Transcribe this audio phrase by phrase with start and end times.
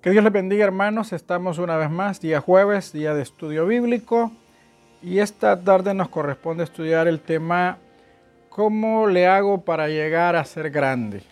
[0.00, 4.30] Que Dios les bendiga hermanos, estamos una vez más, día jueves, día de estudio bíblico,
[5.02, 7.78] y esta tarde nos corresponde estudiar el tema
[8.48, 11.24] ¿Cómo le hago para llegar a ser grande?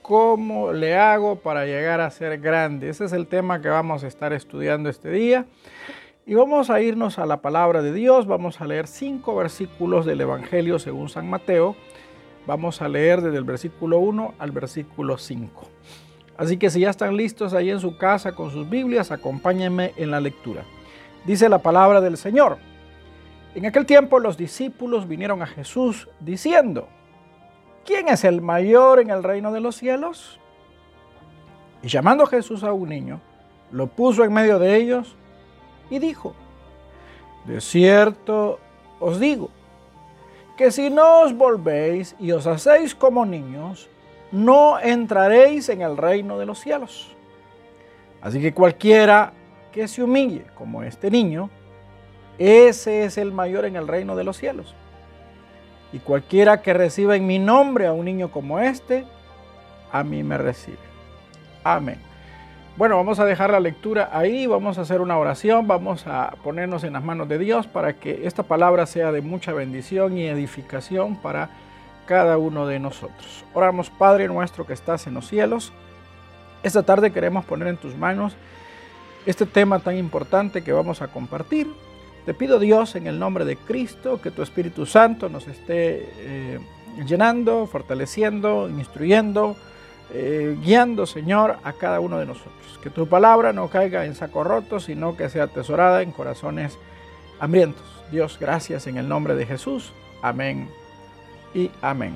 [0.00, 2.88] ¿Cómo le hago para llegar a ser grande?
[2.88, 5.44] Ese es el tema que vamos a estar estudiando este día.
[6.24, 10.22] Y vamos a irnos a la palabra de Dios, vamos a leer cinco versículos del
[10.22, 11.76] Evangelio según San Mateo.
[12.46, 15.68] Vamos a leer desde el versículo 1 al versículo 5.
[16.40, 20.10] Así que si ya están listos ahí en su casa con sus Biblias, acompáñenme en
[20.10, 20.64] la lectura.
[21.26, 22.56] Dice la palabra del Señor.
[23.54, 26.88] En aquel tiempo los discípulos vinieron a Jesús diciendo,
[27.84, 30.40] ¿quién es el mayor en el reino de los cielos?
[31.82, 33.20] Y llamando Jesús a un niño,
[33.70, 35.14] lo puso en medio de ellos
[35.90, 36.34] y dijo,
[37.44, 38.58] de cierto
[38.98, 39.50] os digo,
[40.56, 43.90] que si no os volvéis y os hacéis como niños,
[44.32, 47.14] no entraréis en el reino de los cielos.
[48.20, 49.32] Así que cualquiera
[49.72, 51.50] que se humille como este niño,
[52.38, 54.74] ese es el mayor en el reino de los cielos.
[55.92, 59.04] Y cualquiera que reciba en mi nombre a un niño como este,
[59.90, 60.78] a mí me recibe.
[61.64, 61.98] Amén.
[62.76, 66.84] Bueno, vamos a dejar la lectura ahí, vamos a hacer una oración, vamos a ponernos
[66.84, 71.16] en las manos de Dios para que esta palabra sea de mucha bendición y edificación
[71.16, 71.50] para
[72.10, 73.44] cada uno de nosotros.
[73.54, 75.72] Oramos, Padre nuestro que estás en los cielos.
[76.64, 78.34] Esta tarde queremos poner en tus manos
[79.26, 81.68] este tema tan importante que vamos a compartir.
[82.26, 86.58] Te pido Dios en el nombre de Cristo que tu Espíritu Santo nos esté eh,
[87.06, 89.54] llenando, fortaleciendo, instruyendo,
[90.12, 92.80] eh, guiando, Señor, a cada uno de nosotros.
[92.82, 96.76] Que tu palabra no caiga en saco roto, sino que sea atesorada en corazones
[97.38, 97.86] hambrientos.
[98.10, 99.92] Dios, gracias en el nombre de Jesús.
[100.22, 100.79] Amén
[101.54, 102.14] y amén.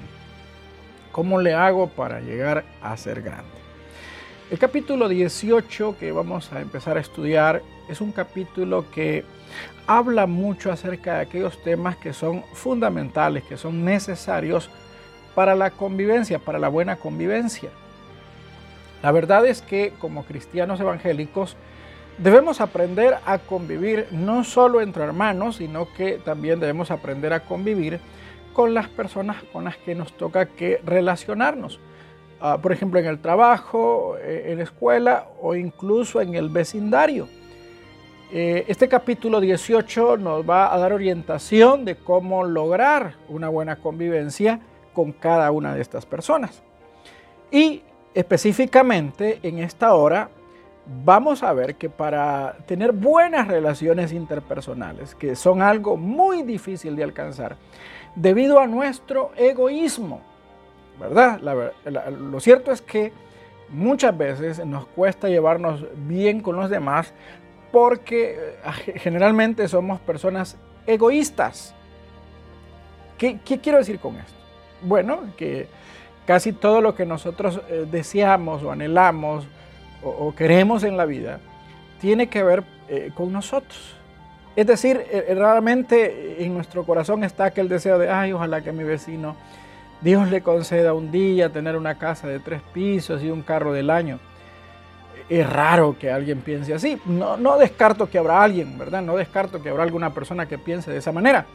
[1.12, 3.54] ¿Cómo le hago para llegar a ser grande?
[4.50, 9.24] El capítulo 18 que vamos a empezar a estudiar es un capítulo que
[9.86, 14.70] habla mucho acerca de aquellos temas que son fundamentales, que son necesarios
[15.34, 17.70] para la convivencia, para la buena convivencia.
[19.02, 21.56] La verdad es que como cristianos evangélicos
[22.18, 28.01] debemos aprender a convivir no solo entre hermanos, sino que también debemos aprender a convivir
[28.54, 31.78] con las personas con las que nos toca que relacionarnos.
[32.40, 37.28] Ah, por ejemplo, en el trabajo, eh, en la escuela o incluso en el vecindario.
[38.32, 44.60] Eh, este capítulo 18 nos va a dar orientación de cómo lograr una buena convivencia
[44.92, 46.62] con cada una de estas personas.
[47.50, 47.82] Y
[48.14, 50.30] específicamente en esta hora
[51.04, 57.04] vamos a ver que para tener buenas relaciones interpersonales, que son algo muy difícil de
[57.04, 57.56] alcanzar,
[58.14, 60.20] debido a nuestro egoísmo,
[60.98, 61.41] ¿verdad?
[61.41, 63.13] lo cierto es que
[63.69, 67.13] muchas veces nos cuesta llevarnos bien con los demás
[67.73, 68.39] porque
[68.86, 71.75] eh, generalmente somos personas egoístas.
[73.19, 74.35] ¿Qué, quiero decir con esto?
[74.83, 75.67] Bueno, que
[76.27, 79.46] casi todo lo que nosotros eh, deseamos o anhelamos
[80.02, 81.41] o, queremos en la vida
[81.98, 83.96] tiene que ver eh, con nosotros.
[84.56, 88.72] Es decir, eh, eh, realmente en nuestro corazón está aquel deseo de, ay, ojalá que
[88.72, 89.36] mi vecino,
[90.00, 93.90] Dios le conceda un día tener una casa de tres pisos y un carro del
[93.90, 94.20] año.
[95.28, 97.00] Es raro que alguien piense así.
[97.06, 99.02] No, no descarto que habrá alguien, ¿verdad?
[99.02, 101.46] No descarto que habrá alguna persona que piense de esa manera.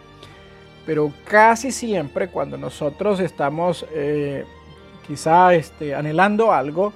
[0.85, 4.43] Pero casi siempre cuando nosotros estamos eh,
[5.07, 6.91] quizá este, anhelando algo,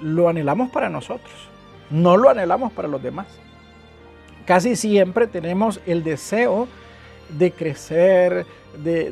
[0.00, 1.34] lo anhelamos para nosotros.
[1.90, 3.26] No lo anhelamos para los demás
[4.46, 6.68] casi siempre tenemos el deseo
[7.28, 8.46] de crecer,
[8.82, 9.10] de,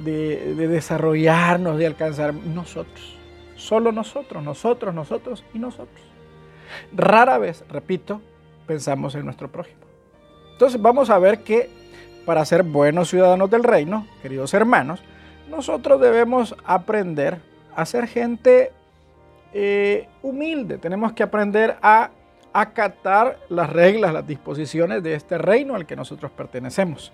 [0.69, 3.17] desarrollarnos, de alcanzar nosotros.
[3.57, 6.01] Solo nosotros, nosotros, nosotros y nosotros.
[6.95, 8.21] Rara vez, repito,
[8.67, 9.81] pensamos en nuestro prójimo.
[10.53, 11.69] Entonces vamos a ver que
[12.25, 15.03] para ser buenos ciudadanos del reino, queridos hermanos,
[15.51, 17.41] nosotros debemos aprender
[17.75, 18.73] a ser gente
[19.53, 20.79] eh, humilde.
[20.79, 22.11] Tenemos que aprender a
[22.55, 27.13] acatar las reglas, las disposiciones de este reino al que nosotros pertenecemos.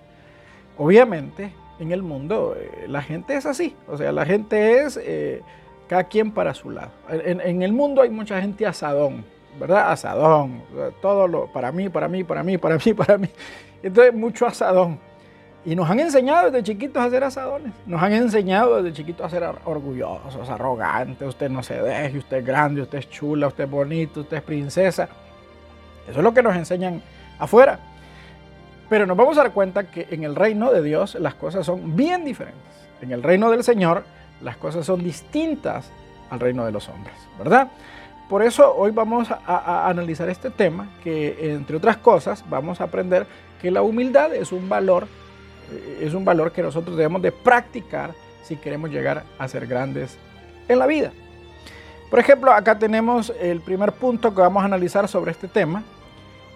[0.77, 5.41] Obviamente, en el mundo eh, la gente es así, o sea, la gente es eh,
[5.89, 6.91] cada quien para su lado.
[7.09, 9.25] En, el mundo hay mucha gente asadón,
[9.59, 9.91] ¿verdad?
[9.91, 10.61] Asadón,
[11.01, 13.27] todo lo para mí, para mí, para mí, para mí, para mí.
[13.81, 14.99] Entonces, mucho asadón.
[15.65, 17.73] Y nos han enseñado desde chiquitos a hacer asadones.
[17.85, 21.27] Nos han enseñado desde chiquitos a ser orgullosos, arrogantes.
[21.27, 24.43] Usted no se deje, usted es grande, usted es chula, usted es bonito, usted es
[24.43, 25.09] princesa.
[26.07, 27.01] Eso es lo que nos enseñan
[27.39, 27.79] afuera.
[28.89, 31.95] Pero nos vamos a dar cuenta que en el reino de Dios las cosas son
[31.95, 32.61] bien diferentes.
[33.01, 34.03] En el reino del Señor
[34.41, 35.89] las cosas son distintas
[36.29, 37.67] al reino de los hombres, ¿verdad?
[38.31, 43.27] por eso hoy vamos a, analizar este tema, que entre otras cosas vamos a aprender
[43.61, 45.05] que la humildad es un valor,
[45.69, 48.11] eh, es un valor que nosotros debemos de practicar
[48.41, 50.17] si queremos llegar a ser grandes
[50.69, 51.11] en la vida.
[52.11, 55.81] Por ejemplo, acá tenemos el primer punto que vamos a analizar sobre este tema,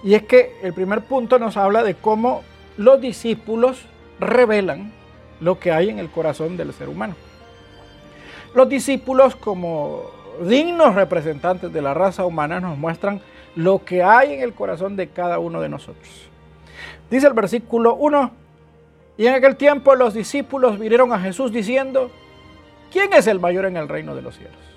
[0.03, 2.43] y es que el primer punto nos habla de cómo
[2.75, 3.85] los discípulos
[4.19, 4.91] revelan
[5.39, 7.15] lo que hay en el corazón del ser humano.
[8.53, 10.03] Los discípulos como
[10.41, 13.21] dignos representantes de la raza humana nos muestran
[13.55, 16.27] lo que hay en el corazón de cada uno de nosotros.
[17.09, 18.31] Dice el versículo 1,
[19.17, 22.11] y en aquel tiempo los discípulos vinieron a Jesús diciendo,
[22.91, 24.74] ¿quién es el mayor en el reino de los cielos?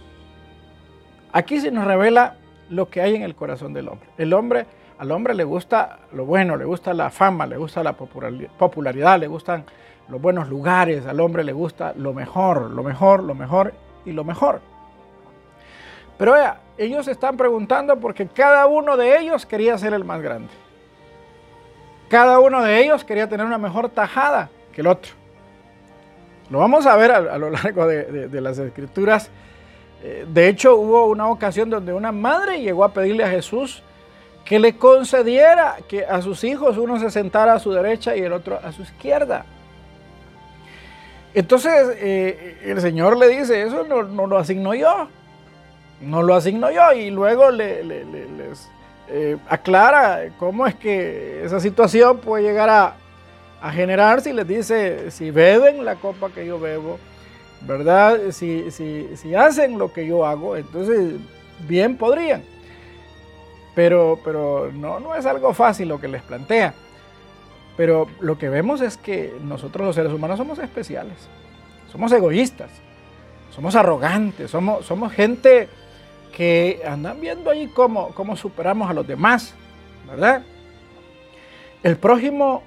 [1.32, 2.34] Aquí se nos revela
[2.70, 4.08] lo que hay en el corazón del hombre.
[4.16, 4.66] El hombre,
[4.98, 9.26] al hombre le gusta lo bueno, le gusta la fama, le gusta la popularidad, le
[9.26, 9.64] gustan
[10.08, 13.74] los buenos lugares, al hombre le gusta lo mejor, lo mejor, lo mejor
[14.06, 14.60] y lo mejor.
[16.16, 20.48] Pero vea, ellos están preguntando porque cada uno de ellos quería ser el más grande.
[22.08, 25.12] Cada uno de ellos quería tener una mejor tajada que el otro.
[26.48, 29.30] Lo vamos a ver a, lo largo de las escrituras
[30.02, 33.82] de hecho, hubo una ocasión donde una madre llegó a pedirle a Jesús
[34.48, 38.32] que le concediera que a sus hijos uno se sentara a su derecha y el
[38.32, 39.44] otro a su izquierda.
[41.34, 45.08] Entonces eh, el Señor le dice, eso no, lo asigno yo,
[46.00, 46.92] no lo asigno yo.
[46.94, 48.70] Y luego le, les
[49.10, 52.94] eh, aclara cómo es que esa situación puede llegar a,
[53.60, 56.98] a generarse y les dice, si beben la copa que yo bebo,
[57.62, 58.30] ¿verdad?
[58.30, 61.14] Si, si, hacen lo que yo hago, entonces
[61.66, 62.42] bien podrían.
[63.74, 66.74] Pero, pero no, no es algo fácil lo que les plantea.
[67.76, 71.28] Pero lo que vemos es que nosotros los seres humanos somos especiales,
[71.92, 72.70] somos egoístas,
[73.50, 75.68] somos arrogantes, somos, somos gente
[76.36, 79.54] que andan viendo ahí cómo, cómo superamos a los demás,
[80.08, 80.42] ¿verdad?
[81.84, 82.62] El prójimo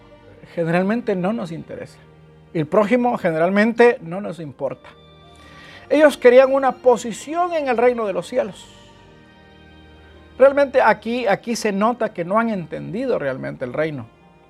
[0.56, 1.98] generalmente no nos interesa
[2.54, 4.90] el prójimo generalmente no nos importa.
[5.90, 8.68] Ellos querían una posición en el reino de los cielos.
[10.38, 14.08] Realmente aquí, aquí se nota que no han entendido realmente el reino.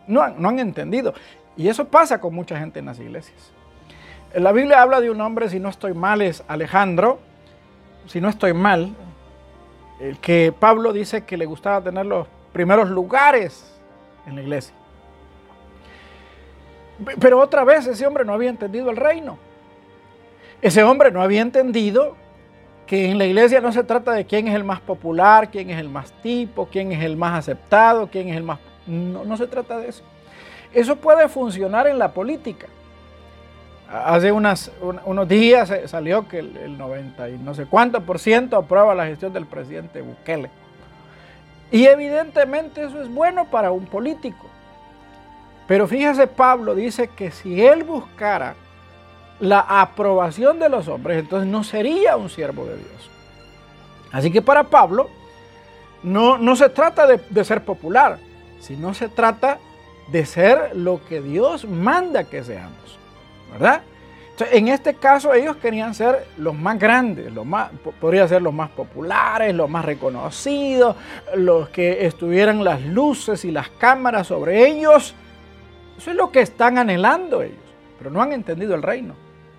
[0.07, 1.13] No no han entendido.
[1.57, 3.51] Y eso pasa con mucha gente en las iglesias.
[4.33, 7.19] La Biblia habla de un hombre, si no estoy mal, es Alejandro.
[8.07, 8.95] Si no estoy mal,
[9.99, 13.79] el que Pablo dice que le gustaba tener los primeros lugares
[14.25, 14.73] en la iglesia.
[17.19, 19.37] Pero otra vez ese hombre no había entendido el reino.
[20.61, 22.15] Ese hombre no había entendido
[22.85, 25.79] que en la iglesia no se trata de quién es el más popular, quién es
[25.79, 28.59] el más tipo, quién es el más aceptado, quién es el más...
[28.85, 30.03] No, no se trata de eso.
[30.73, 32.67] Eso puede funcionar en la política.
[33.89, 38.93] Hace unos días salió que el, el 90 y no sé cuánto por ciento aprueba
[38.93, 40.49] la gestión del presidente Bukele.
[41.71, 44.50] Y evidentemente eso es bueno para un político.
[45.71, 48.55] Pero fíjese, Pablo dice que si él buscara
[49.39, 53.09] la aprobación de los hombres, entonces no sería un siervo de Dios.
[54.11, 55.09] Así que para Pablo
[56.03, 58.17] no, no se trata de, de ser popular,
[58.59, 59.59] sino se trata
[60.11, 62.99] de ser lo que Dios manda que seamos.
[63.53, 63.81] ¿Verdad?
[64.31, 67.71] Entonces, en este caso ellos querían ser los más grandes, los más,
[68.01, 70.97] podría ser los más populares, los más reconocidos,
[71.33, 75.15] los que estuvieran las luces y las cámaras sobre ellos
[76.01, 77.59] eso es lo que están anhelando ellos,
[77.99, 79.13] pero no han entendido el reino.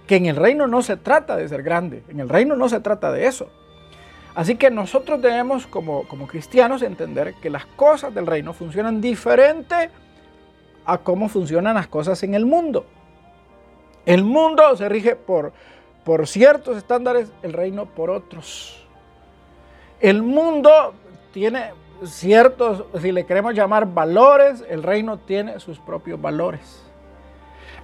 [0.09, 2.81] Que en el reino no se trata de ser grande, en el reino no se
[2.81, 3.49] trata de eso.
[4.35, 9.91] Así que nosotros debemos como, como cristianos entender que las cosas del reino funcionan diferente
[10.85, 12.87] a cómo funcionan las cosas en el mundo.
[14.05, 15.53] El mundo se rige por,
[16.05, 18.85] por ciertos estándares, el reino por otros.
[20.01, 20.93] El mundo
[21.33, 21.71] tiene
[22.07, 26.83] ciertos, si le queremos llamar valores, el reino tiene sus propios valores.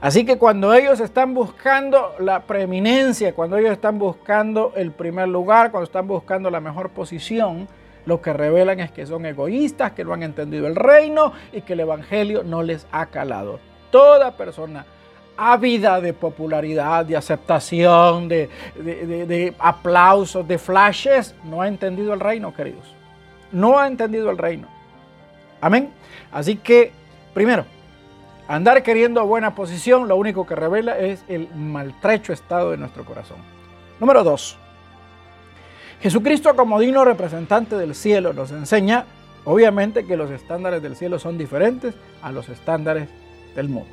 [0.01, 5.73] Así que cuando ellos están buscando la preeminencia, cuando ellos están buscando el primer lugar,
[5.73, 7.67] cuando están buscando la mejor posición,
[8.07, 11.73] lo que revelan es que son egoístas, que no han entendido el reino y que
[11.73, 13.59] el Evangelio no les ha calado.
[13.91, 14.87] Toda persona
[15.37, 22.55] ávida de popularidad, de aceptación, de, de aplausos, de flashes, no ha entendido el reino,
[22.55, 22.98] queridos
[23.53, 24.69] no ha entendido el reino.
[25.61, 25.91] Amén.
[26.33, 26.93] Así que,
[27.35, 27.65] primero,
[28.47, 33.39] andar queriendo buena posición, lo único que revela es el maltrecho estado de nuestro corazón.
[34.01, 34.59] Número dos,
[36.01, 39.07] Jesucristo como digno representante del cielo nos enseña,
[39.45, 43.09] obviamente, que los estándares del cielo son diferentes a los estándares
[43.57, 43.91] del mundo.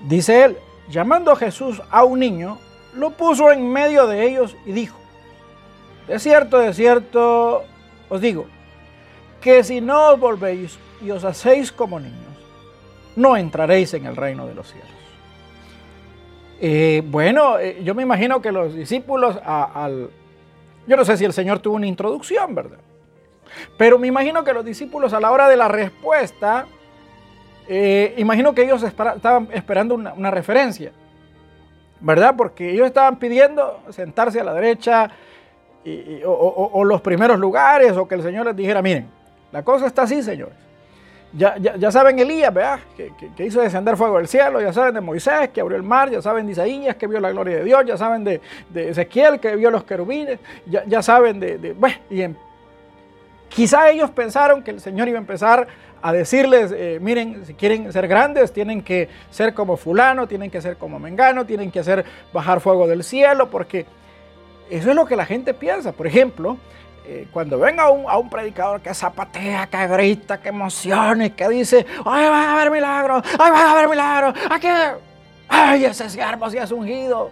[0.00, 0.56] Dice él,
[0.88, 2.58] llamando a Jesús a un niño,
[2.94, 4.98] lo puso en medio de ellos y dijo,
[6.06, 7.64] De cierto, de cierto,
[8.08, 8.46] os digo,
[9.40, 12.18] que si no os volvéis y os hacéis como niños,
[13.16, 14.90] no entraréis en el reino de los cielos.
[17.10, 20.10] Bueno, eh, yo me imagino que los discípulos al...
[20.86, 22.78] Yo no sé si el Señor tuvo una introducción, ¿verdad?
[23.76, 26.66] Pero me imagino que los discípulos a la hora de la respuesta,
[27.68, 30.92] eh, imagino que ellos estaban esperando una, referencia,
[32.00, 32.34] ¿verdad?
[32.36, 35.10] Porque ellos estaban pidiendo sentarse a la derecha
[36.26, 39.06] o, los primeros lugares, o que el Señor les dijera, miren,
[39.52, 40.54] la cosa está así, señores.
[41.36, 42.78] Ya, ya, saben Elías, ¿verdad?
[42.96, 46.22] Que, hizo descender fuego del cielo, ya saben de Moisés, que abrió el mar, ya
[46.22, 48.40] saben de Isaías, que vio la gloria de Dios, ya saben de,
[48.74, 52.24] Ezequiel, que vio los querubines, ya, ya saben de, bueno, y
[53.48, 55.66] quizá ellos pensaron que el Señor iba a empezar
[56.00, 60.60] a decirles, eh, miren, si quieren ser grandes, tienen que ser como fulano, tienen que
[60.60, 63.86] ser como mengano, tienen que hacer bajar fuego del cielo, porque
[64.70, 65.92] eso es lo que la gente piensa.
[65.92, 66.56] Por ejemplo,
[67.06, 71.84] eh, cuando venga un, a un predicador que zapatea, que grita, que emocione, que dice,
[72.04, 73.22] ¡ay, va a haber milagros!
[73.38, 74.34] ¡ay, va a haber milagros!
[74.50, 74.68] ¡Aquí!
[75.48, 77.30] ¡ay, ese siervo sí es ungido!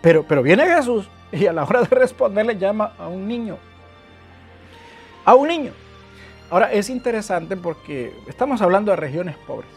[0.00, 3.58] Pero, pero viene Jesús y a la hora de responder le llama a un niño.
[5.24, 5.72] A un niño.
[6.48, 9.70] Ahora es interesante porque estamos hablando de regiones pobres.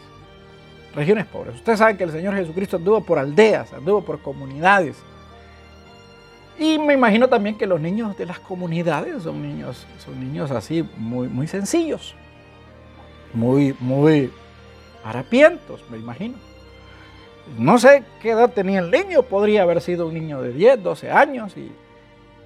[0.94, 1.56] Regiones pobres.
[1.56, 4.96] Ustedes saben que el Señor Jesucristo anduvo por aldeas, anduvo por comunidades
[6.60, 10.86] y me imagino también que los niños de las comunidades son niños, son niños así
[10.98, 12.14] muy, muy sencillos,
[13.32, 14.30] muy, muy
[15.02, 16.34] harapientos, me imagino.
[17.56, 21.10] No sé qué edad tenía el niño, podría haber sido un niño de 10, 12
[21.10, 21.72] años y,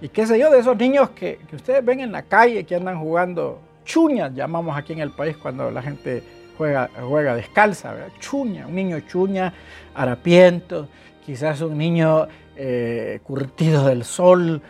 [0.00, 3.00] y qué sé yo, de esos niños que, ustedes ven en la calle que andan
[3.00, 6.22] jugando chuñas, llamamos aquí en el país cuando la gente
[6.56, 8.12] juega, juega descalza, ¿verdad?
[8.20, 9.52] chuña, un niño chuña,
[9.92, 10.86] harapiento,
[11.26, 14.62] quizás un niño eh, curtido del sol,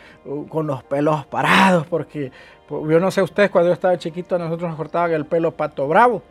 [0.49, 2.33] con los pelos parados, porque
[2.71, 6.23] yo no sé ustedes, cuando yo estaba chiquito, nosotros nos cortaban el pelo pato bravo.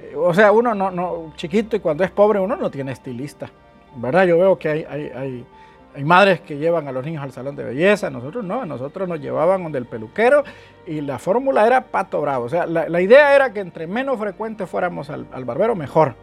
[0.00, 3.50] Eh, o sea, uno no, no, chiquito y cuando es pobre uno no tiene estilista,
[3.96, 4.24] ¿verdad?
[4.26, 5.46] Yo veo que hay, hay,
[5.94, 9.20] hay, madres que llevan a los niños al salón de belleza, nosotros no, nosotros nos
[9.20, 10.44] llevaban donde el peluquero
[10.86, 12.44] y la fórmula era pato bravo.
[12.44, 16.14] O sea, la, idea era que entre menos frecuente fuéramos al, al barbero, mejor.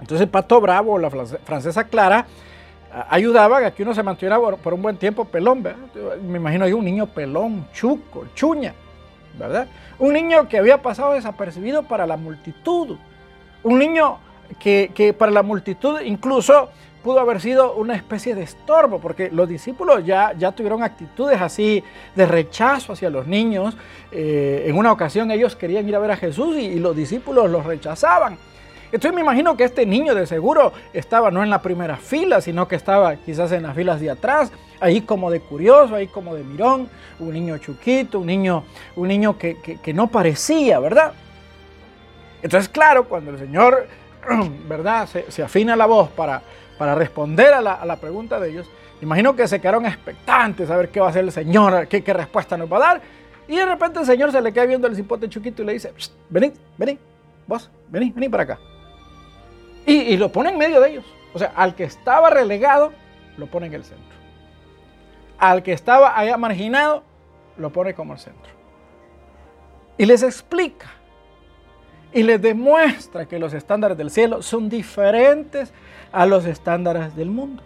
[0.00, 2.26] Entonces, pato bravo, la francesa clara,
[3.08, 6.16] ayudaba a que uno se mantuviera por, un buen tiempo pelón, ¿verdad?
[6.22, 8.74] Me imagino yo un niño pelón, chuco, chuña,
[9.38, 9.66] ¿verdad?
[9.98, 12.96] Un niño que había pasado desapercibido para la multitud.
[13.62, 14.18] Un niño
[14.58, 16.68] que, para la multitud incluso
[17.02, 21.84] pudo haber sido una especie de estorbo, porque los discípulos ya, ya tuvieron actitudes así
[22.14, 23.76] de rechazo hacia los niños.
[24.10, 27.64] Eh, en una ocasión ellos querían ir a ver a Jesús y los discípulos los
[27.66, 28.38] rechazaban.
[28.94, 32.68] Entonces me imagino que este niño de seguro estaba no en la primera fila, sino
[32.68, 36.44] que estaba quizás en las filas de atrás, ahí como de curioso, ahí como de
[36.44, 38.62] mirón, un niño chuquito, un niño,
[38.94, 41.12] un niño que, no parecía, ¿verdad?
[42.40, 43.88] Entonces, claro, cuando el Señor,
[44.68, 46.40] ¿verdad?, se, afina la voz para,
[46.78, 48.70] para responder a la, pregunta de ellos,
[49.02, 52.12] imagino que se quedaron expectantes a ver qué va a hacer el Señor, qué, qué
[52.12, 53.02] respuesta nos va a dar.
[53.48, 55.92] Y de repente el Señor se le queda viendo el cipote chuquito y le dice,
[56.30, 56.96] vení, vení,
[57.48, 58.58] vos, vení, vení para acá.
[59.86, 61.04] Y, lo pone en medio de ellos.
[61.34, 62.92] O sea, al que estaba relegado,
[63.36, 64.14] lo pone en el centro.
[65.38, 67.02] Al que estaba allá marginado,
[67.58, 68.52] lo pone como el centro.
[69.98, 70.90] Y les explica.
[72.12, 75.72] Y les demuestra que los estándares del cielo son diferentes
[76.12, 77.62] a los estándares del mundo.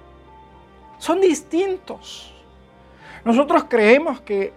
[0.98, 2.34] Son distintos.
[3.28, 4.54] Nosotros creemos que,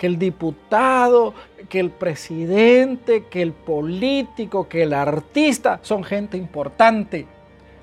[0.00, 1.32] el diputado,
[1.68, 7.24] que el presidente, que el político, que el artista son gente importante.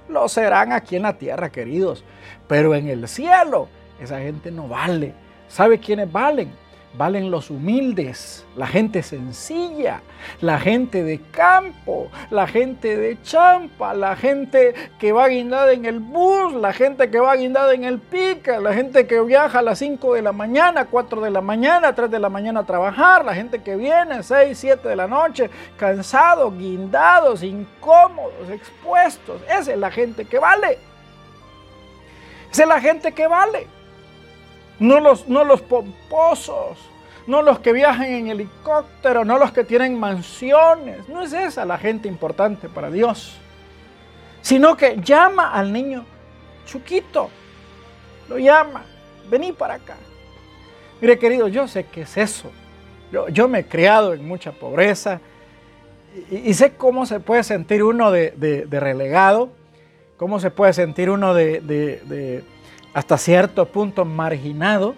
[0.10, 2.04] Lo serán aquí en la tierra, queridos.
[2.46, 3.70] Pero en el cielo,
[4.02, 5.14] esa gente no vale.
[5.48, 6.52] ¿Sabe quiénes valen?
[6.94, 10.02] Valen los humildes, la gente sencilla,
[10.42, 16.00] la gente de campo, la gente de champa, la gente que va guindada en el
[16.00, 19.80] bus, la gente que va guindada en el pica, la gente que viaja a las
[19.80, 23.34] 5 de la mañana, 4 de la mañana, 3 de la mañana a trabajar, la
[23.34, 29.42] gente que viene 6, 7 de la noche, cansados, guindados, incómodos, expuestos.
[29.44, 30.78] Esa es la gente que vale.
[32.52, 33.81] Esa es la gente que vale
[34.82, 36.80] no los, no los pomposos,
[37.28, 41.08] no los que viajan en helicóptero, no los que tienen mansiones.
[41.08, 43.38] No es esa la gente importante para Dios,
[44.42, 46.04] sino que llama al niño
[46.66, 47.30] Chuquito,
[48.28, 48.84] lo llama,
[49.30, 49.98] vení para acá.
[51.00, 52.52] Mire querido, yo sé qué es eso.
[53.32, 55.20] Yo, me he criado en mucha pobreza
[56.32, 59.50] y, sé cómo se puede sentir uno de, relegado,
[60.18, 62.44] cómo se puede sentir uno de
[62.94, 64.96] hasta cierto punto marginado,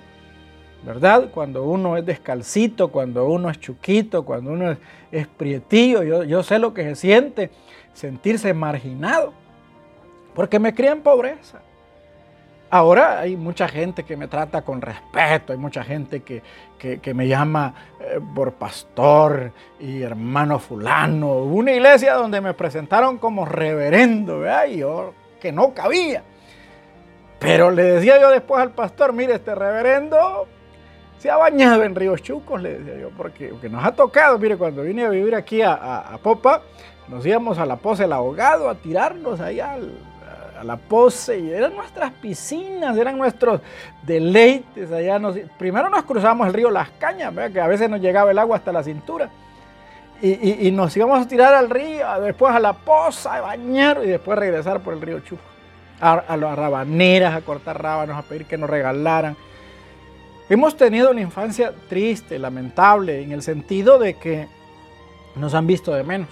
[0.85, 1.29] ¿verdad?
[1.33, 4.77] Cuando uno es descalcito, cuando uno es chuquito, cuando uno es,
[5.11, 7.51] es prietillo, yo, sé lo que se siente
[7.93, 9.33] sentirse marginado,
[10.33, 11.61] porque me crié en pobreza.
[12.69, 16.41] Ahora hay mucha gente que me trata con respeto, hay mucha gente que,
[17.13, 21.43] me llama eh, por pastor y hermano fulano.
[21.43, 24.65] una iglesia donde me presentaron como reverendo, ¿verdad?
[24.65, 26.23] Y yo que no cabía.
[27.43, 30.47] Pero le decía yo después al pastor, mire, este reverendo
[31.19, 34.81] se ha bañado en ríos chucos, le decía yo, porque, nos ha tocado, mire, cuando
[34.81, 36.63] vine a vivir aquí a, a Popa,
[37.07, 39.91] nos íbamos a la pose del abogado a tirarnos allá al,
[40.63, 43.61] la pose, y eran nuestras piscinas, eran nuestros
[44.03, 44.91] deleites.
[44.91, 48.39] Allá nos, primero nos cruzamos el río Las Cañas, que a veces nos llegaba el
[48.39, 49.29] agua hasta la cintura.
[50.21, 54.39] Y, nos íbamos a tirar al río, después a la poza, a bañar y después
[54.39, 55.43] regresar por el río Chuco.
[56.03, 59.37] A, las rabaneras, a cortar rábanos, a pedir que nos regalaran.
[60.49, 64.49] Hemos tenido una infancia triste, lamentable, en el sentido de que
[65.35, 66.27] nos han visto de menos.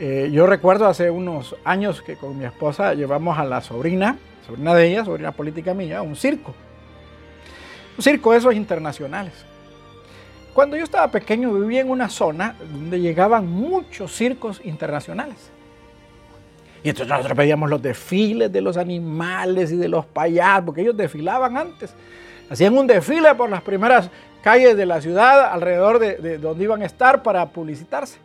[0.00, 4.74] Eh, yo recuerdo hace unos años que con mi esposa llevamos a la sobrina, sobrina
[4.74, 6.52] de ella, sobrina política mía, a un circo.
[7.96, 9.32] Un circo de esos internacionales.
[10.52, 15.52] Cuando yo estaba pequeño vivía en una zona donde llegaban muchos circos internacionales.
[16.86, 20.96] Y entonces nosotros veíamos los desfiles de los animales y de los payasos, porque ellos
[20.96, 21.92] desfilaban antes.
[22.48, 24.08] Hacían un desfile por las primeras
[24.40, 28.18] calles de la ciudad alrededor de donde iban a estar para publicitarse.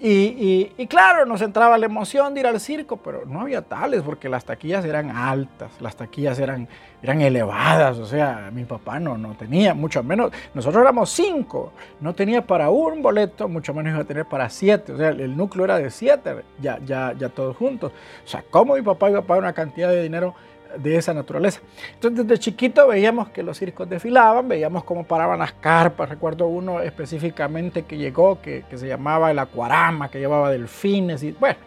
[0.00, 4.28] Y, claro, nos entraba la emoción de ir al circo, pero no había tales porque
[4.28, 6.68] las taquillas eran altas, las taquillas eran,
[7.02, 12.14] eran elevadas, o sea, mi papá no, no tenía, mucho menos, nosotros éramos cinco, no
[12.14, 15.64] tenía para un boleto, mucho menos iba a tener para siete, o sea, el núcleo
[15.64, 17.90] era de siete, ya, ya, ya todos juntos.
[18.24, 20.34] O sea, ¿cómo mi papá iba a pagar una cantidad de dinero
[20.76, 21.60] de esa naturaleza.
[21.94, 26.80] Entonces desde chiquito veíamos que los circos desfilaban, veíamos cómo paraban las carpas, recuerdo uno
[26.80, 31.58] específicamente que llegó, que, se llamaba el Acuarama, que llevaba delfines y bueno,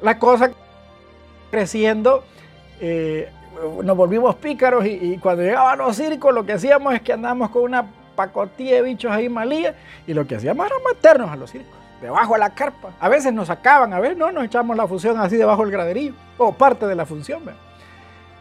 [0.00, 0.50] la cosa
[1.50, 2.24] creciendo,
[2.80, 3.28] eh,
[3.82, 7.62] nos volvimos pícaros y, cuando llegaban los circos lo que hacíamos es que andábamos con
[7.62, 9.74] una pacotilla de bichos ahí malía
[10.06, 12.90] y lo que hacíamos era meternos a los circos debajo de la carpa.
[13.00, 16.14] A veces nos sacaban, a veces no, nos echamos la función así debajo del graderillo,
[16.36, 17.42] o parte de la función.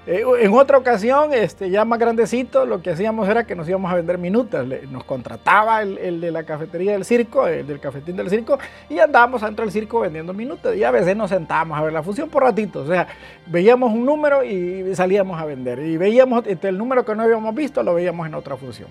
[0.08, 3.92] Eh, en otra ocasión, este, ya más grandecito, lo que hacíamos era que nos íbamos
[3.92, 4.66] a vender minutas.
[4.90, 8.58] nos contrataba el, de la cafetería del circo, el del cafetín del circo,
[8.90, 10.76] y andábamos dentro del circo vendiendo minutas.
[10.76, 12.90] Y a veces nos sentábamos a ver la función por ratitos.
[12.90, 13.08] O sea,
[13.46, 15.80] veíamos un número y salíamos a vender.
[15.80, 18.90] Y veíamos este, el número que no habíamos visto, lo veíamos en otra función.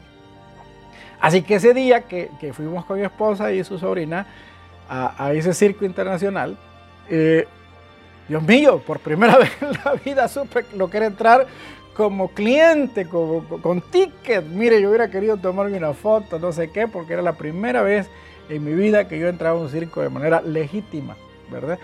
[1.20, 4.26] Así que ese día que, fuimos con mi esposa y su sobrina
[4.88, 6.56] a, ese circo internacional,
[7.08, 7.46] eh,
[8.30, 11.48] Dios mío, por primera vez en la vida supe lo que era entrar
[11.96, 14.44] como cliente, con ticket.
[14.44, 18.08] Mire, yo hubiera querido tomarme una foto, no sé qué, porque era la primera vez
[18.48, 21.16] en mi vida que yo entraba a un circo de manera legítima,
[21.50, 21.80] ¿verdad?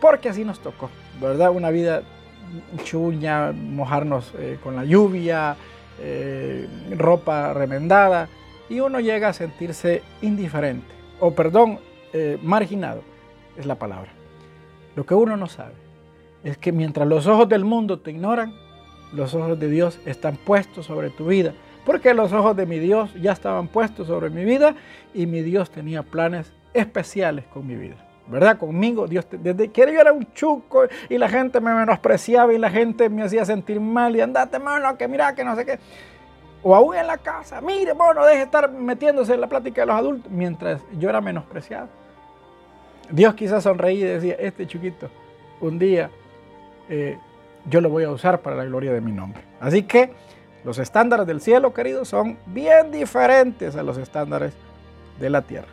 [0.00, 1.52] Porque así nos tocó, ¿verdad?
[1.52, 2.02] Una vida
[2.82, 5.54] chuña, mojarnos eh, con la lluvia,
[6.00, 8.28] eh, ropa remendada,
[8.68, 11.78] y uno llega a sentirse indiferente, o perdón,
[12.12, 13.02] eh, marginado,
[13.56, 14.10] es la palabra.
[14.96, 15.83] Lo que uno no sabe
[16.44, 18.54] es que mientras los ojos del mundo te ignoran,
[19.12, 21.54] los ojos de Dios están puestos sobre tu vida.
[21.86, 24.74] Porque los ojos de mi Dios ya estaban puestos sobre mi vida
[25.12, 27.96] y mi Dios tenía planes especiales con mi vida.
[28.26, 28.58] ¿Verdad?
[28.58, 32.70] Conmigo, Dios, desde que yo era un chuco y la gente me menospreciaba y la
[32.70, 35.78] gente me hacía sentir mal y andate, mano, que mira, que no sé qué.
[36.62, 39.86] O aún en la casa, mire, bueno, deje de estar metiéndose en la plática de
[39.86, 41.88] los adultos mientras yo era menospreciado.
[43.10, 45.10] Dios quizás sonreía y decía, este chiquito,
[45.60, 46.10] un día
[46.88, 47.18] eh,
[47.66, 49.42] yo lo voy a usar para la gloria de mi nombre.
[49.60, 50.12] Así que
[50.64, 54.54] los estándares del cielo, queridos, son bien diferentes a los estándares
[55.18, 55.68] de la tierra.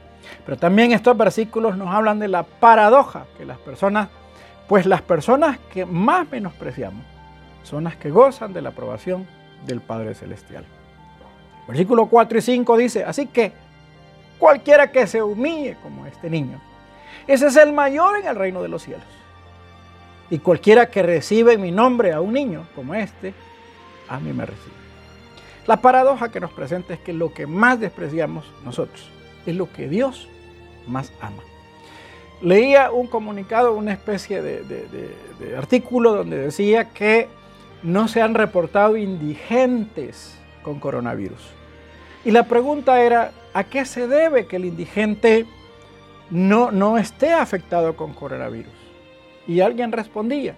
[0.46, 4.10] Pero también estos versículos nos hablan de la paradoja que las personas,
[4.68, 7.04] pues las personas que más menospreciamos
[7.64, 9.28] son las que gozan de la aprobación
[9.66, 10.66] del Padre Celestial.
[11.68, 13.52] Versículo 4 y 5 dice, así que
[14.38, 16.60] cualquiera que se humille como este niño,
[17.28, 19.06] ese es el mayor en el reino de los cielos.
[20.32, 23.34] Y cualquiera que recibe en mi nombre a un niño como este,
[24.08, 24.82] a mí me recibe.
[25.68, 29.12] La paradoja que nos presenta es que lo que más despreciamos nosotros
[29.46, 30.28] es lo que Dios
[30.88, 31.44] más ama.
[32.42, 35.16] Leía un comunicado, una especie de,
[35.58, 37.28] artículo donde decía que
[37.84, 41.42] no se han reportado indigentes con coronavirus.
[42.24, 45.46] Y la pregunta era, ¿a qué se debe que el indigente
[46.30, 48.81] no, no esté afectado con coronavirus?
[49.48, 50.56] Y alguien respondía,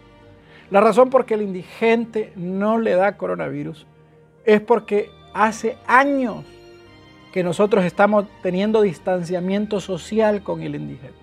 [0.70, 3.86] La razón por que el indigente no le da coronavirus
[4.46, 6.46] es porque hace años
[7.32, 11.18] que nosotros estamos teniendo distanciamiento social con el indigente.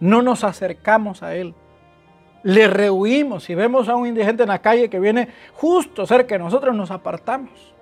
[0.00, 1.54] No nos acercamos a él.
[2.44, 3.42] Le rehuimos.
[3.44, 6.92] Si vemos a un indigente en la calle que viene justo cerca de nosotros, nos
[6.92, 7.74] apartamos.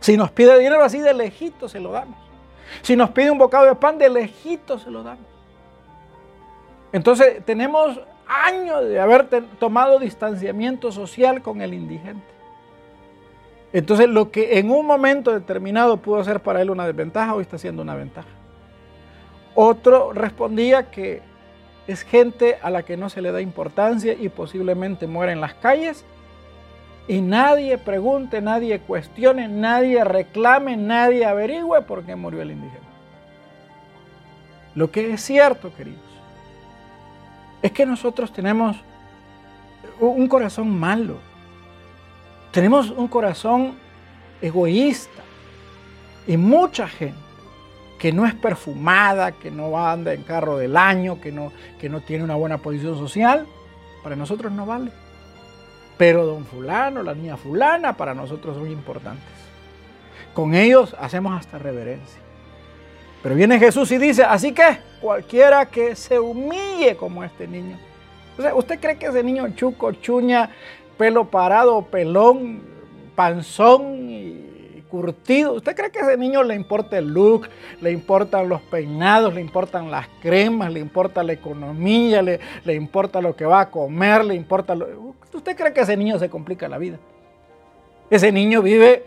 [0.00, 2.18] Si nos pide dinero así de lejito, se lo damos.
[2.80, 5.35] Si nos pide un bocado de pan, de lejito se lo damos.
[6.96, 9.28] Entonces tenemos años de haber
[9.58, 12.24] tomado distanciamiento social con el indigente.
[13.74, 17.58] Entonces lo que en un momento determinado pudo ser para él una desventaja, hoy está
[17.58, 18.30] siendo una ventaja.
[19.54, 21.20] Otro respondía que
[21.86, 25.52] es gente a la que no se le da importancia y posiblemente muere en las
[25.52, 26.02] calles
[27.08, 32.86] y nadie pregunte, nadie cuestione, nadie reclame, nadie averigüe por qué murió el indígena.
[34.74, 36.05] Lo que es cierto, queridos,
[37.62, 38.76] es que nosotros tenemos
[40.00, 41.18] un corazón malo.
[42.52, 43.74] Tenemos un corazón
[44.40, 45.22] egoísta.
[46.26, 47.18] Y mucha gente
[47.98, 52.00] que no es perfumada, que no anda en carro del año, que no, que no
[52.00, 53.46] tiene una buena posición social,
[54.02, 54.90] para nosotros no vale.
[55.96, 59.24] Pero don fulano, la niña fulana, para nosotros son importantes.
[60.34, 62.20] Con ellos hacemos hasta reverencia.
[63.22, 67.78] Pero viene Jesús y dice, así que cualquiera que se humille como este niño.
[68.38, 70.50] O sea, ¿usted cree que ese niño chuco, chuña,
[70.98, 72.62] pelo parado, pelón,
[73.14, 74.46] panzón y
[74.88, 77.48] curtido, ¿usted cree que a ese niño le importa el look,
[77.80, 83.20] le importan los peinados, le importan las cremas, le importa la economía, le, le importa
[83.20, 85.14] lo que va a comer, le importa lo...
[85.32, 86.98] ¿Usted cree que ese niño se complica la vida?
[88.08, 89.04] Ese niño vive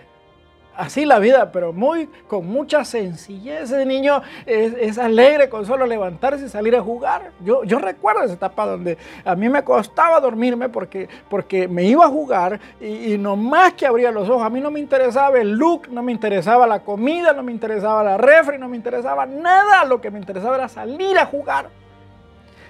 [0.79, 3.63] así la vida, pero muy con mucha sencillez.
[3.63, 7.31] Ese niño es, alegre con solo levantarse y salir a jugar.
[7.43, 12.05] Yo, yo recuerdo esa etapa donde a mí me costaba dormirme porque, porque me iba
[12.05, 14.43] a jugar y, y no más que abría los ojos.
[14.43, 18.03] A mí no me interesaba el look, no me interesaba la comida, no me interesaba
[18.03, 19.83] la refri, no me interesaba nada.
[19.83, 21.69] Lo que me interesaba era salir a jugar.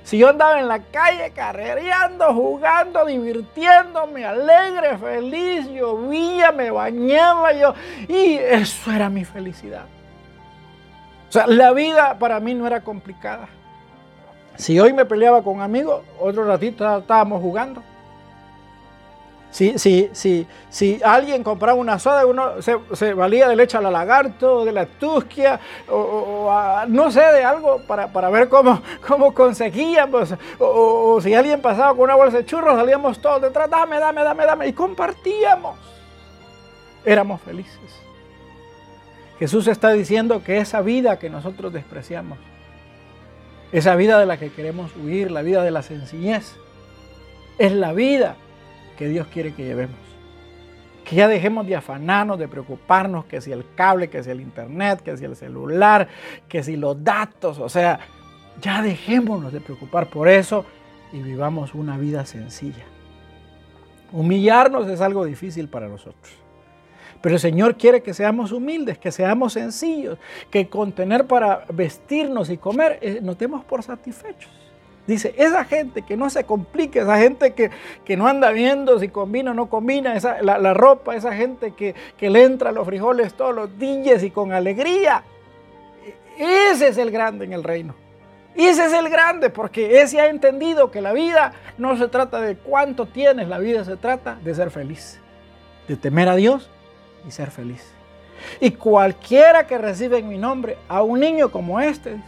[0.04, 7.74] Si yo andaba en la calle carrereando, jugando, divirtiéndome, alegre, feliz, llovía, me bañaba yo,
[8.08, 9.86] y eso era mi felicidad.
[11.30, 13.48] O sea, la vida para mí no era complicada.
[14.56, 17.84] Si hoy me peleaba con amigos, otro ratito estábamos jugando.
[19.52, 23.90] Si, si, si, si alguien compraba una soda, uno se, valía de leche a la
[23.90, 25.60] lagarto, de la tusquia,
[25.90, 26.52] o,
[26.88, 30.36] no sé, de algo para, ver cómo, cómo conseguíamos.
[30.60, 34.24] O, o, si alguien pasaba con una bolsa de churros, salíamos todos detrás, dame, dame,
[34.24, 35.78] dame, dame, y compartíamos.
[37.04, 37.80] Éramos felices.
[39.40, 42.38] Jesús está diciendo que esa vida que nosotros despreciamos,
[43.72, 46.56] esa vida de la que queremos huir, la vida de la sencillez,
[47.58, 48.36] es la vida
[49.00, 49.96] que Dios quiere que llevemos.
[51.06, 55.00] Que ya dejemos de afanarnos, de preocuparnos, que si el cable, que si el internet,
[55.02, 56.10] que si el celular,
[56.50, 58.02] que si los datos, o sea,
[58.62, 60.66] ya dejémonos de preocupar por eso
[61.14, 62.84] y vivamos una vida sencilla.
[64.12, 66.34] Humillarnos es algo difícil para nosotros.
[67.22, 70.18] Pero el Señor quiere que seamos humildes, que seamos sencillos,
[70.52, 74.52] que con tener para vestirnos y comer eh, nos demos por satisfechos.
[75.10, 79.52] Dice, esa gente que no se complique, esa gente que, no anda viendo si combina
[79.52, 83.56] o no combina esa, la, ropa, esa gente que, que, le entra los frijoles todos
[83.56, 85.24] los días y con alegría.
[86.38, 87.96] Ese es el grande en el reino.
[88.56, 92.56] Ese es el grande porque ese ha entendido que la vida no se trata de
[92.58, 95.20] cuánto tienes, la vida se trata de ser feliz,
[95.88, 96.70] de temer a Dios
[97.28, 97.84] y ser feliz.
[98.60, 102.22] Y cualquiera que recibe en mi nombre a un niño como este,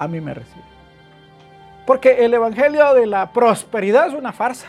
[0.00, 0.75] a mí me recibe.
[1.86, 4.66] Porque el Evangelio de la prosperidad es una farsa.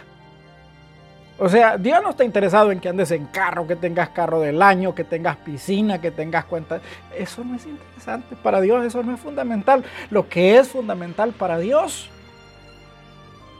[1.39, 4.61] O sea, Dios no está interesado en que andes en carro, que tengas carro del
[4.61, 6.81] año, que tengas piscina, que tengas cuenta.
[7.15, 8.35] Eso no es interesante.
[8.35, 9.83] Para Dios eso no es fundamental.
[10.09, 12.09] Lo que es fundamental para Dios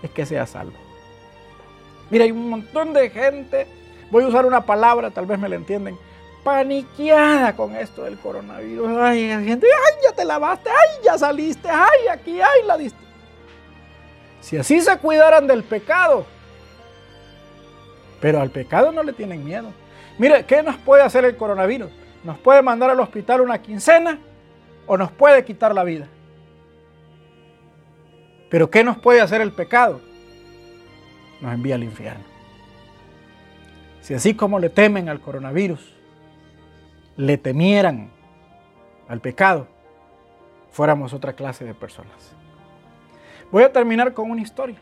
[0.02, 0.74] es que seas salvo.
[2.10, 3.68] Mira, hay un montón de gente,
[4.10, 5.98] voy a usar una palabra, tal vez me la entienden,
[6.44, 8.98] paniqueada con esto del coronavirus.
[8.98, 13.07] Ay, gente, ay, ya te lavaste, ay, ya saliste, ay, aquí, ay, la diste.
[14.48, 16.26] Si así se cuidaran del pecado,
[18.22, 19.74] pero al pecado no le tienen miedo.
[20.18, 21.92] Mire, ¿qué nos puede hacer el coronavirus?
[22.24, 24.20] Nos puede mandar al hospital una quincena
[24.86, 26.08] o nos puede quitar la vida.
[28.50, 30.00] Pero ¿qué nos puede hacer el pecado?
[31.42, 32.24] Nos envía al infierno.
[34.00, 35.94] Si así como le temen al coronavirus,
[37.18, 38.12] le temieran
[39.10, 39.68] al pecado,
[40.72, 42.38] fuéramos otra clase de personas.
[43.52, 44.78] Voy a terminar con una historia.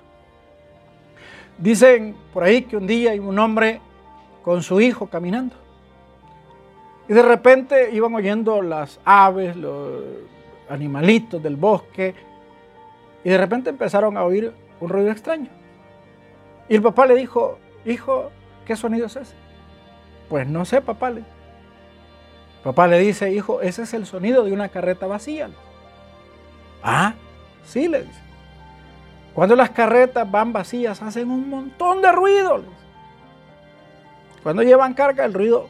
[1.58, 3.80] Dicen por ahí que un día iba un hombre
[4.44, 5.56] con su hijo caminando.
[7.08, 10.04] Y de repente iban oyendo las aves, los
[10.70, 12.16] animalitos del bosque.
[13.24, 15.50] Y de repente empezaron a oír un ruido extraño.
[16.68, 18.32] Y el papá le dijo, hijo,
[18.66, 19.36] ¿qué sonido es ese?
[20.30, 21.12] Pues no sé, papá.
[21.12, 21.24] Le.
[22.64, 25.50] Papá le dice, hijo, ese es el sonido de una carreta vacía.
[26.82, 27.14] Ah,
[27.64, 28.25] sí, le dice.
[29.36, 32.64] Cuando las carretas van vacías hacen un montón de ruido.
[34.42, 35.68] Cuando llevan carga el ruido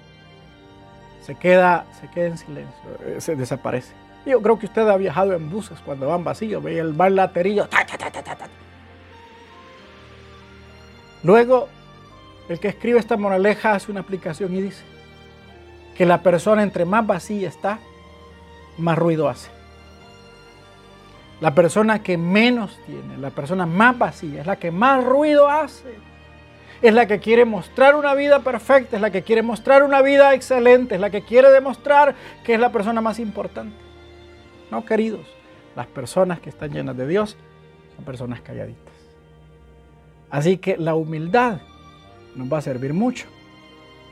[1.26, 3.96] se queda, se queda en silencio, eh, se desaparece.
[4.28, 7.68] Yo creo que usted ha viajado en buses cuando van vacíos, ve el bar laterillo.
[11.24, 11.68] Luego,
[12.48, 14.84] el que escribe esta moraleja hace una aplicación y dice
[15.98, 17.80] que la persona entre más vacía está,
[18.78, 19.55] más ruido hace.
[21.42, 25.94] La persona que menos tiene, la persona más vacía, es la que más ruido hace.
[26.82, 30.34] Es la que quiere mostrar una vida perfecta, es la que quiere mostrar una vida
[30.34, 33.76] excelente, es la que quiere demostrar que es la persona más importante.
[34.72, 35.26] No, queridos,
[35.76, 37.38] las personas que están llenas de Dios
[37.96, 38.94] son personas calladitas.
[40.30, 41.62] Así que la humildad
[42.36, 43.28] nos va a servir mucho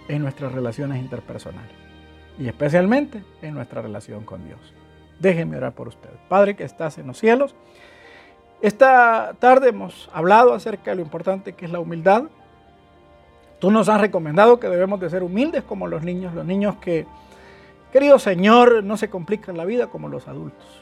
[0.08, 1.76] en nuestras relaciones interpersonales
[2.38, 4.60] y especialmente en nuestra relación con Dios.
[5.20, 6.18] Déjenme orar por ustedes.
[6.28, 7.56] Padre que estás en los cielos,
[8.62, 12.24] esta tarde hemos hablado acerca de lo importante que es la humildad.
[13.60, 17.06] Tú nos has recomendado que debemos de ser humildes como los niños, los niños que,
[17.92, 20.82] querido Señor, no se complican la vida como los adultos.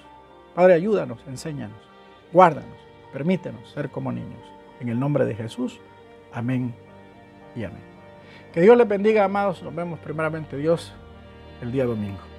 [0.55, 1.77] Padre, ayúdanos, enséñanos,
[2.33, 2.77] guárdanos,
[3.13, 4.41] permítenos ser como niños.
[4.79, 5.79] En el nombre de Jesús,
[6.33, 6.73] amén
[7.55, 7.83] y amén.
[8.53, 9.63] Que Dios les bendiga, amados.
[9.63, 10.93] Nos vemos primeramente Dios
[11.61, 12.30] el día domingo.